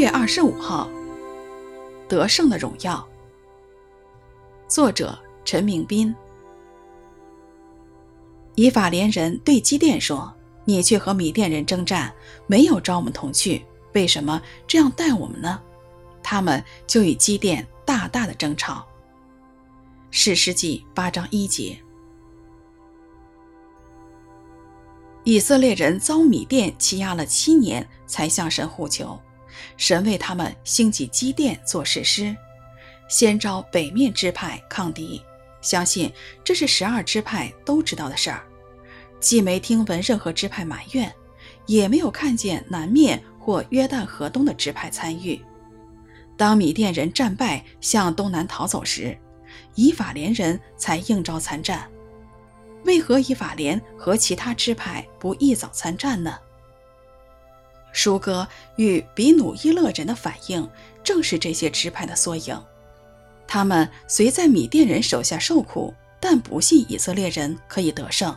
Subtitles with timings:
[0.00, 0.88] 月二十五号，
[2.08, 3.06] 得胜的荣耀。
[4.66, 6.16] 作者：陈明斌。
[8.54, 10.32] 以法莲人对基甸说
[10.64, 12.10] ：“你去和米甸人征战，
[12.46, 15.60] 没有招我们同去，为什么这样待我们呢？”
[16.24, 18.86] 他们就与基甸大大的争吵。
[20.10, 21.78] 士师记八章一节。
[25.24, 29.20] 以色列人遭米甸欺压了七年，才向神呼求，
[29.76, 32.36] 神为他们兴起基甸做誓师，
[33.08, 35.22] 先招北面支派抗敌。
[35.60, 36.10] 相信
[36.42, 38.42] 这是十二支派都知道的事儿。
[39.20, 41.12] 既没听闻任何支派埋怨，
[41.66, 45.38] 也没有看见南面或约旦河东的支派参与。
[46.36, 49.18] 当米甸人战败向东南逃走时，
[49.74, 51.86] 以法莲人才应召参战。
[52.86, 56.38] 为何以法莲和其他支派不一早参战呢？
[57.92, 58.46] 舒哥
[58.76, 60.68] 与比努伊勒人的反应
[61.02, 62.60] 正是这些支派的缩影。
[63.46, 68.36] 他们虽在米甸人手下受苦，但不信以色列人可以得胜。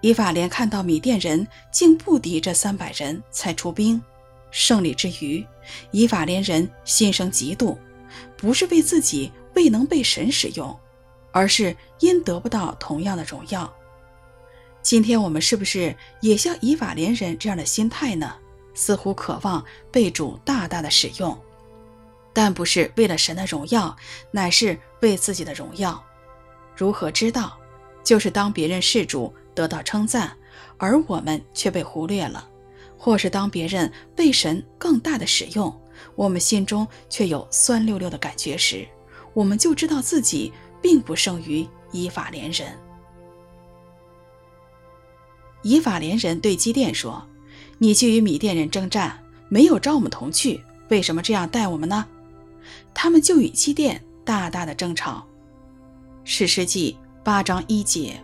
[0.00, 4.02] 以法莲看到米甸人竟不敌这三百人，才出兵。
[4.50, 5.46] 胜利之余，
[5.92, 7.78] 以法莲人心生嫉妒，
[8.36, 10.78] 不是为自己未能被神使用，
[11.30, 13.72] 而是因得不到同样的荣耀。
[14.82, 18.34] 今天我们是不是也像以法莲人这样的心态呢？
[18.74, 21.38] 似乎渴望被主大大的使用，
[22.32, 23.94] 但不是为了神的荣耀，
[24.30, 26.02] 乃是为自己的荣耀。
[26.76, 27.56] 如何知道？
[28.02, 30.36] 就是当别人事主得到称赞，
[30.78, 32.48] 而我们却被忽略了；
[32.98, 35.72] 或是当别人被神更大的使用，
[36.16, 38.88] 我们心中却有酸溜溜的感觉时，
[39.34, 42.76] 我们就知道自己并不胜于以法莲人。
[45.62, 47.26] 以法连人对基甸说
[47.78, 49.18] ：“你去与米甸人征战，
[49.48, 52.04] 没有召我们同去，为什么这样待我们呢？”
[52.94, 55.26] 他们就与基甸大大的争吵。
[56.24, 58.22] 史诗记八章一节。